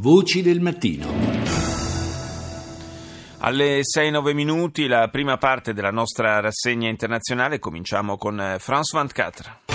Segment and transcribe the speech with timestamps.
[0.00, 1.12] Voci del mattino.
[3.40, 9.69] Alle 6-9 minuti la prima parte della nostra rassegna internazionale cominciamo con eh, France 24.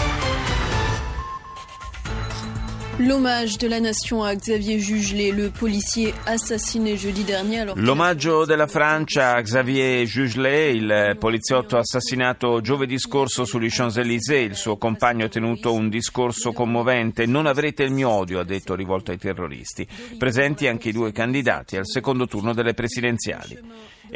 [7.76, 14.46] L'omaggio della Francia a Xavier Jugelet, il poliziotto assassinato giovedì scorso sugli Champs-Élysées.
[14.46, 17.26] Il suo compagno ha tenuto un discorso commovente.
[17.26, 19.86] Non avrete il mio odio, ha detto rivolto ai terroristi.
[20.18, 23.60] Presenti anche i due candidati al secondo turno delle presidenziali.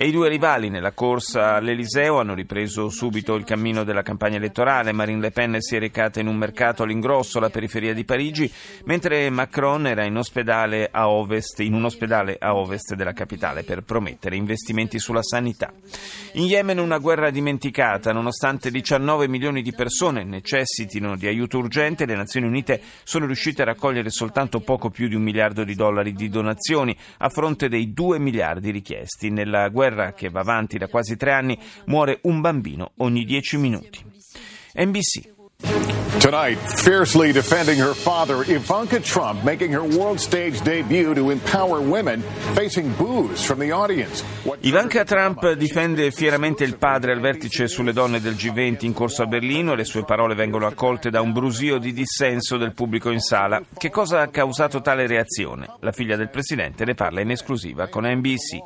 [0.01, 4.93] E i due rivali nella corsa all'Eliseo hanno ripreso subito il cammino della campagna elettorale.
[4.93, 8.49] Marine Le Pen si è recata in un mercato all'ingrosso alla periferia di Parigi,
[8.85, 14.99] mentre Macron era in, ovest, in un ospedale a ovest della capitale per promettere investimenti
[14.99, 15.73] sulla sanità.
[16.35, 22.15] In Yemen una guerra dimenticata, nonostante 19 milioni di persone necessitino di aiuto urgente, le
[22.15, 26.29] Nazioni Unite sono riuscite a raccogliere soltanto poco più di un miliardo di dollari di
[26.29, 29.29] donazioni a fronte dei 2 miliardi richiesti.
[29.29, 34.03] Nella guerra che va avanti da quasi tre anni muore un bambino ogni 10 minuti.
[34.75, 35.37] NBC
[36.19, 42.21] Tonight, fiercely defending her father, Ivanka Trump making her world stage debut to empower women
[42.53, 44.23] facing boos from the audience.
[44.43, 49.23] What Ivanka Trump difende fieramente il padre al vertice sulle donne del G20 in corso
[49.23, 53.11] a Berlino e le sue parole vengono accolte da un brusio di dissenso del pubblico
[53.11, 53.61] in sala.
[53.77, 55.67] Che cosa ha causato tale reazione?
[55.81, 58.59] La figlia del presidente ne parla in esclusiva con NBC.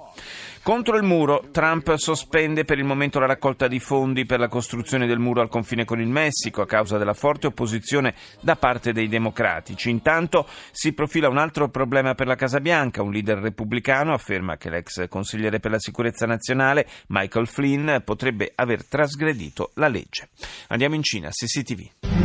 [0.64, 5.06] Contro il muro, Trump sospende per il momento la raccolta di fondi per la costruzione
[5.06, 9.10] del muro al confine con il Messico a causa della forte opposizione da parte dei
[9.10, 9.90] democratici.
[9.90, 13.04] Intanto si profila un altro problema per la Casa Bianca.
[13.04, 18.88] Un leader repubblicano afferma che l'ex consigliere per la sicurezza nazionale, Michael Flynn, potrebbe aver
[18.88, 20.30] trasgredito la legge.
[20.70, 22.23] Andiamo in Cina, CCTV.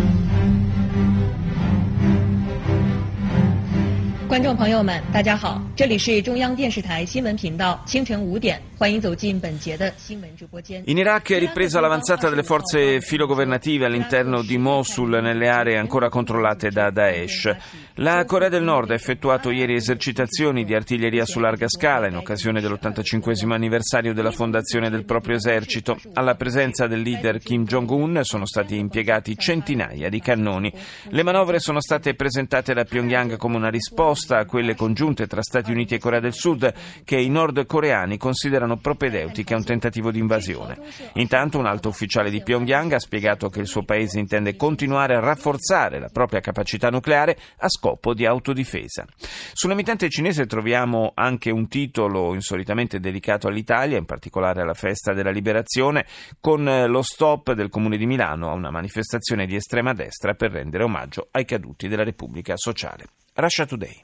[4.37, 10.81] 观众朋友们，大家好，这里是中央电视台新闻频道，清晨五点，欢迎走进本节的新闻直播间。
[10.87, 16.69] In Iraq è ripresa l'avanzata delle forze filogovernative all'interno di Mosul nelle aree ancora controllate
[16.69, 17.55] da Daesh.
[17.97, 22.59] La Corea del Nord ha effettuato ieri esercitazioni di artiglieria su larga scala in occasione
[22.59, 25.99] dell'85 anniversario della fondazione del proprio esercito.
[26.13, 30.73] Alla presenza del leader Kim Jong-un sono stati impiegati centinaia di cannoni.
[31.09, 35.70] Le manovre sono state presentate da Pyongyang come una risposta a quelle congiunte tra Stati
[35.70, 36.72] Uniti e Corea del Sud
[37.04, 40.78] che i nordcoreani considerano propedeutiche a un tentativo di invasione.
[41.14, 45.20] Intanto un alto ufficiale di Pyongyang ha spiegato che il suo paese intende continuare a
[45.20, 49.06] rafforzare la propria capacità nucleare a scopo di autodifesa.
[49.52, 56.06] Sull'emittente cinese troviamo anche un titolo insolitamente dedicato all'Italia, in particolare alla festa della liberazione,
[56.40, 60.84] con lo stop del Comune di Milano a una manifestazione di estrema destra per rendere
[60.84, 63.06] omaggio ai caduti della Repubblica Sociale.
[63.38, 64.02] Russia Today.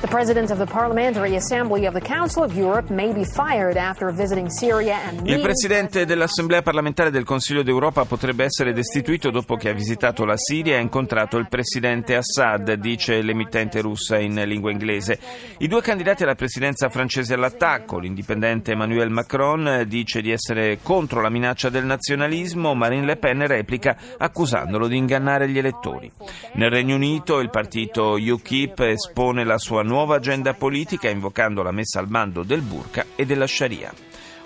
[0.00, 4.12] The president of the Parliamentary Assembly of the Council of Europe may be fired after
[4.14, 9.70] visiting Syria and Il presidente dell'Assemblea parlamentare del Consiglio d'Europa potrebbe essere destituito dopo che
[9.70, 14.70] ha visitato la Siria e ha incontrato il presidente Assad, dice l'emittente russa in lingua
[14.70, 15.18] inglese.
[15.58, 21.28] I due candidati alla presidenza francese all'attacco, l'indipendente Emmanuel Macron dice di essere contro la
[21.28, 26.08] minaccia del nazionalismo, Marine Le Pen replica accusandolo di ingannare gli elettori.
[26.52, 31.98] Nel Regno Unito il partito UKIP espone la sua nuova agenda politica invocando la messa
[31.98, 33.92] al bando del burqa e della sharia.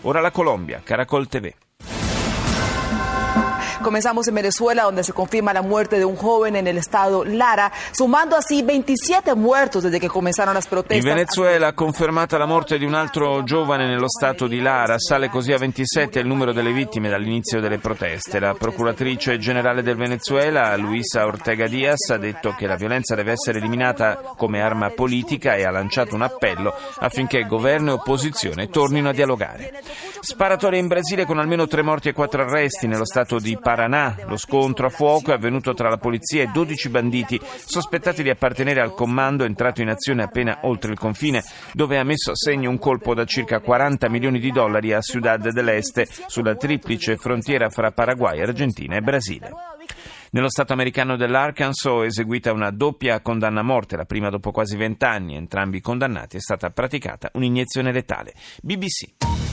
[0.03, 1.53] Ora la Colombia, Caracol TV.
[3.83, 7.73] Comenzamos en Venezuela, donde se confirma la muerte de un joven en el estado Lara,
[7.93, 11.05] sumando así 27 muertos desde que comenzaron las In protestas.
[11.05, 15.59] Venezuela, confermata la morte di un altro giovane nello stato di Lara, sale così a
[15.59, 18.39] 27 il numero delle vittime dall'inizio delle proteste.
[18.39, 23.59] La procuratrice generale del Venezuela, Luisa Ortega Diaz, ha detto che la violenza deve essere
[23.59, 29.13] eliminata come arma politica e ha lanciato un appello affinché governo e opposizione tornino a
[29.13, 29.83] dialogare.
[30.25, 34.15] Sparatoria in Brasile con almeno tre morti e quattro arresti nello stato di Paraná.
[34.29, 38.81] Lo scontro a fuoco è avvenuto tra la polizia e 12 banditi sospettati di appartenere
[38.81, 41.43] al comando entrato in azione appena oltre il confine,
[41.73, 45.51] dove ha messo a segno un colpo da circa 40 milioni di dollari a Ciudad
[45.51, 49.51] dell'Este, sulla triplice frontiera fra Paraguay, Argentina e Brasile.
[50.31, 54.77] Nello Stato americano dell'Arkansas è eseguita una doppia condanna a morte, la prima dopo quasi
[54.77, 55.35] vent'anni.
[55.35, 58.35] Entrambi i condannati è stata praticata un'iniezione letale.
[58.63, 59.52] BBC.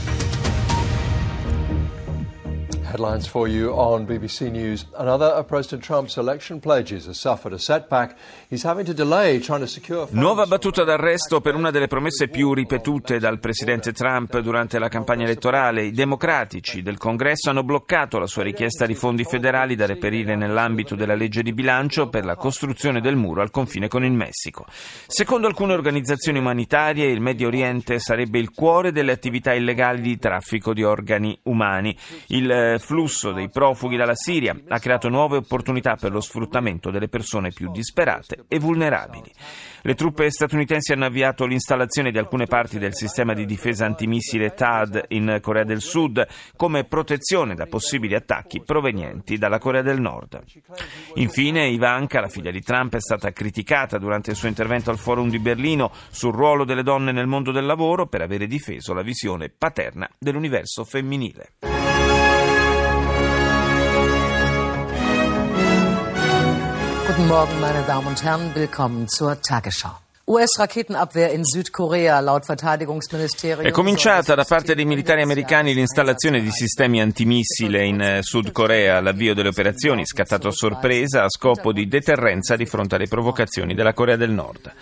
[2.90, 4.84] Headlines for you on BBC News.
[4.96, 8.16] Another of President Trump's election pledges has suffered a setback.
[8.48, 12.52] He's having to delay trying to secure Nuova battuta d'arresto per una delle promesse più
[12.52, 15.84] ripetute dal presidente Trump durante la campagna elettorale.
[15.84, 20.96] I democratici del Congresso hanno bloccato la sua richiesta di fondi federali da reperire nell'ambito
[20.96, 24.66] della legge di bilancio per la costruzione del muro al confine con il Messico.
[25.06, 30.74] Secondo alcune organizzazioni umanitarie, il Medio Oriente sarebbe il cuore delle attività illegali di traffico
[30.74, 31.96] di organi umani.
[32.28, 37.08] Il eh, flusso dei profughi dalla Siria ha creato nuove opportunità per lo sfruttamento delle
[37.08, 39.30] persone più disperate e vulnerabili.
[39.82, 45.06] Le truppe statunitensi hanno avviato l'installazione di alcune parti del sistema di difesa antimissile TAD
[45.08, 50.42] in Corea del Sud come protezione da possibili attacchi provenienti dalla Corea del Nord.
[51.14, 55.30] Infine, Ivanka, la figlia di Trump, è stata criticata durante il suo intervento al Forum
[55.30, 59.48] di Berlino sul ruolo delle donne nel mondo del lavoro per avere difeso la visione
[59.48, 61.69] paterna dell'universo femminile.
[67.30, 68.50] Guten Morgen, meine Damen und Herren.
[68.56, 69.92] Willkommen zur Tagesschau.
[70.30, 73.66] US-Raketenabwehr in Südkorea, laut Verteidigungsministerium.
[73.66, 79.00] È cominciata da parte dei militari americani l'installazione di sistemi antimissile in eh, Sud Corea.
[79.00, 83.92] L'avvio delle operazioni, scattato a sorpresa, a scopo di deterrenza di fronte alle provocazioni della
[83.92, 84.72] Corea del Nord.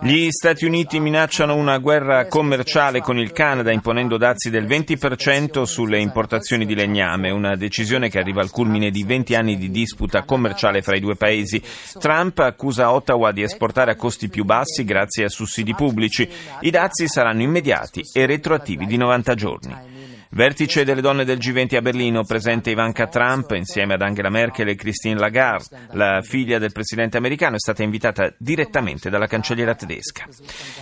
[0.00, 6.00] Gli Stati Uniti minacciano una guerra commerciale con il Canada, imponendo dazi del 20% sulle
[6.00, 10.80] importazioni di legname, una decisione che arriva al culmine di 20 anni di disputa commerciale
[10.80, 11.62] fra i due paesi.
[11.98, 16.26] Trump accusa Ottawa di esportare a costi più bassi grazie a sussidi pubblici.
[16.60, 19.95] I dazi saranno immediati e retroattivi di 90 giorni.
[20.30, 24.74] Vertice delle donne del G20 a Berlino, presente Ivanka Trump insieme ad Angela Merkel e
[24.74, 25.86] Christine Lagarde.
[25.92, 30.26] La figlia del presidente americano è stata invitata direttamente dalla cancelliera tedesca.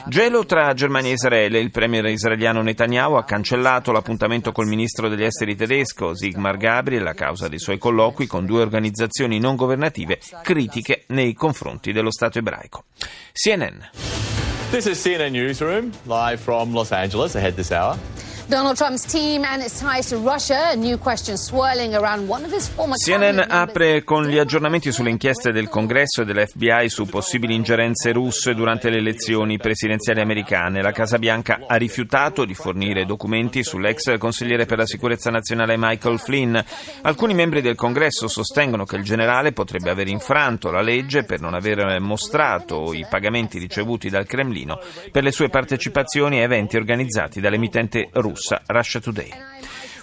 [0.06, 1.60] Gelo tra Germania e Israele.
[1.60, 7.14] Il premier israeliano Netanyahu ha cancellato l'appuntamento col ministro degli esteri tedesco Sigmar Gabriel a
[7.14, 12.84] causa dei suoi colloqui con due organizzazioni non governative critiche nei confronti dello Stato ebraico.
[13.32, 13.78] CNN.
[14.70, 17.96] This is CNN Newsroom, live from Los Angeles ahead this hour.
[18.46, 22.52] Donald Trump's team and its ties to Russia, a new question swirling around one of
[22.52, 27.54] his former CNN apre con gli aggiornamenti sulle inchieste del Congresso e dell'FBI su possibili
[27.54, 30.82] ingerenze russe durante le elezioni presidenziali americane.
[30.82, 36.18] La Casa Bianca ha rifiutato di fornire documenti sull'ex consigliere per la sicurezza nazionale Michael
[36.18, 36.58] Flynn.
[37.00, 41.54] Alcuni membri del Congresso sostengono che il generale potrebbe aver infranto la legge per non
[41.54, 44.78] aver mostrato i pagamenti ricevuti dal Cremlino
[45.10, 49.30] per le sue partecipazioni a eventi organizzati dall'emittente russa russa Russia Today.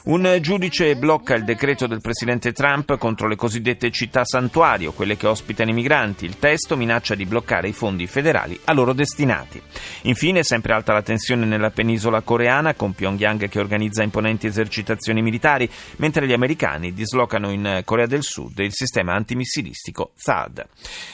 [0.03, 5.27] Un giudice blocca il decreto del presidente Trump contro le cosiddette città santuario, quelle che
[5.27, 6.25] ospitano i migranti.
[6.25, 9.61] Il testo minaccia di bloccare i fondi federali a loro destinati.
[10.03, 15.69] Infine, sempre alta la tensione nella penisola coreana, con Pyongyang che organizza imponenti esercitazioni militari,
[15.97, 20.65] mentre gli americani dislocano in Corea del Sud il sistema antimissilistico THAAD.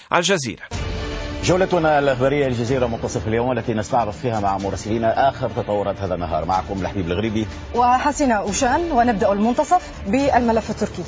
[0.09, 0.86] Al Jazeera.
[1.47, 6.45] جولتنا الإخبارية الجزيرة منتصف اليوم التي نستعرض فيها مع مراسلينا آخر تطورات هذا النهار.
[6.45, 7.47] معكم لحبيب الغريبي.
[7.75, 11.03] وحسنا أوشان ونبدأ المنتصف بالملف التركي.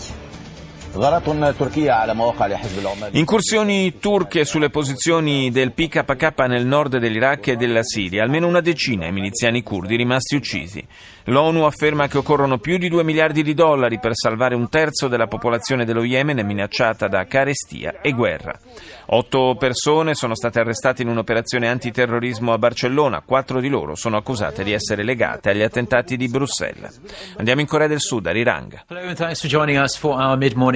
[3.12, 8.24] Incursioni turche sulle posizioni del PKK nel nord dell'Iraq e della Siria.
[8.24, 10.86] Almeno una decina i miliziani curdi rimasti uccisi.
[11.26, 15.28] L'ONU afferma che occorrono più di 2 miliardi di dollari per salvare un terzo della
[15.28, 18.58] popolazione dello Yemen minacciata da carestia e guerra.
[19.12, 23.22] Otto persone sono state arrestate in un'operazione antiterrorismo a Barcellona.
[23.22, 27.00] Quattro di loro sono accusate di essere legate agli attentati di Bruxelles.
[27.38, 28.84] Andiamo in Corea del Sud, a Rirang.
[28.88, 29.02] Hello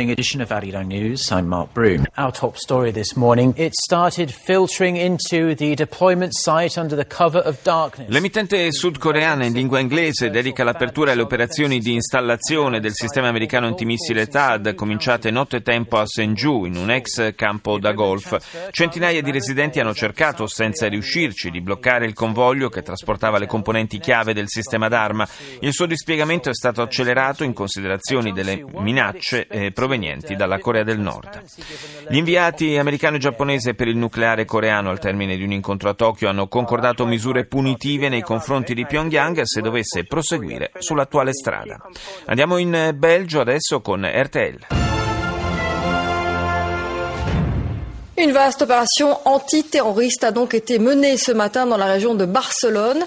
[0.04, 1.32] morning edition of Arirang News.
[1.32, 2.06] I'm Mark Broom.
[2.18, 7.40] Our top story this morning, it started filtering into the deployment site under the cover
[7.40, 8.10] of darkness.
[8.10, 14.28] L'emittente sudcoreana in lingua inglese dedica l'apertura alle operazioni di installazione del sistema americano antimissile
[14.28, 18.70] THAAD cominciate nottetempo a Senju, in un ex campo da golf.
[18.72, 24.00] Centinaia di residenti hanno cercato, senza riuscirci, di bloccare il convoglio che trasportava le componenti
[24.00, 25.26] chiave del sistema d'arma.
[25.62, 30.84] Il suo dispiegamento è stato accelerato in considerazione delle minacce eh, provenienti provenienti dalla Corea
[30.84, 31.44] del Nord.
[32.10, 35.94] Gli inviati americano e giapponese per il nucleare coreano al termine di un incontro a
[35.94, 41.80] Tokyo hanno concordato misure punitive nei confronti di Pyongyang se dovesse proseguire sull'attuale strada.
[42.26, 44.83] Andiamo in Belgio adesso con RTL.
[48.16, 53.04] Une vaste opération antiterroriste a donc été menée ce matin dans la région de Barcelone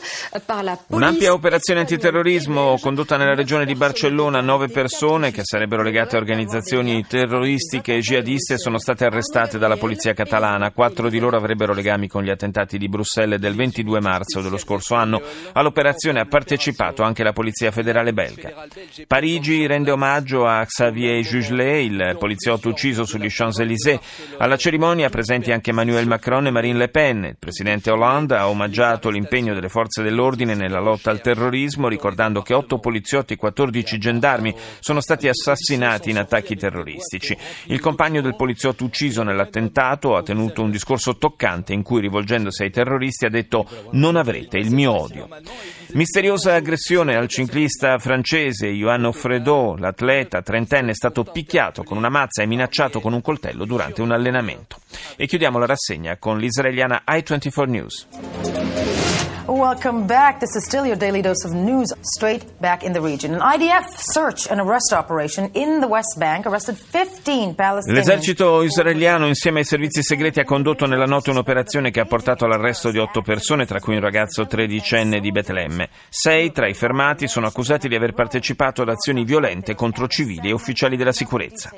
[0.49, 0.97] par la police.
[0.97, 4.41] Un'ampia operazione antiterrorismo condotta nella regione di Barcellona.
[4.41, 10.13] Nove persone che sarebbero legate a organizzazioni terroristiche e jihadiste sono state arrestate dalla polizia
[10.13, 10.73] catalana.
[10.73, 14.97] Quattro di loro avrebbero legami con gli attentati di Bruxelles del 22 marzo dello scorso
[14.97, 15.23] anno.
[15.53, 18.67] All'operazione ha partecipato anche la polizia federale belga.
[19.07, 24.01] Parigi rende omaggio a Xavier Jugelet, il poliziotto ucciso sugli Champs-Élysées.
[24.39, 27.25] Alla cerimonia cerimonia presenti anche Emmanuel Macron e Marine Le Pen.
[27.25, 32.55] Il presidente Hollande ha omaggiato l'impegno delle forze dell'ordine nella lotta al terrorismo, ricordando che
[32.55, 37.37] otto poliziotti e 14 gendarmi sono stati assassinati in attacchi terroristici.
[37.67, 42.71] Il compagno del poliziotto ucciso nell'attentato ha tenuto un discorso toccante in cui, rivolgendosi ai
[42.71, 45.29] terroristi, ha detto non avrete il mio odio.
[45.93, 52.43] Misteriosa aggressione al ciclista francese Johan Offredot, l'atleta trentenne è stato picchiato con una mazza
[52.43, 54.79] e minacciato con un coltello durante un allenamento.
[55.17, 58.36] E chiudiamo la rassegna con l'israeliana i24 News.
[59.57, 60.39] Welcome back.
[60.39, 63.33] This is still your daily dose of news straight back in the region.
[63.33, 68.07] An IDF search and arrest operation in the West Bank arrested 15 Palestinians.
[68.07, 72.91] L'esercito israeliano insieme ai servizi segreti ha condotto nella notte un'operazione che ha portato all'arresto
[72.91, 75.89] di otto persone, tra cui un ragazzo tredicenne di Betlemme.
[76.11, 80.53] Sei tra i fermati sono accusati di aver partecipato ad azioni violente contro civili e
[80.53, 81.71] ufficiali della sicurezza.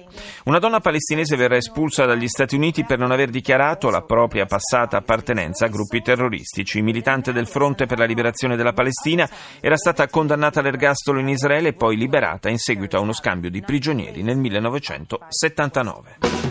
[0.46, 4.96] Una donna palestinese verrà espulsa dagli Stati Uniti per non aver dichiarato la propria passata
[4.96, 6.82] appartenenza a gruppi terroristici.
[6.82, 9.28] Militante del Fronte per la liberazione della Palestina,
[9.60, 13.60] era stata condannata all'ergastolo in Israele e poi liberata in seguito a uno scambio di
[13.60, 16.47] prigionieri nel 1979.